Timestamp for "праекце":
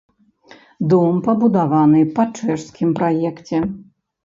2.99-3.57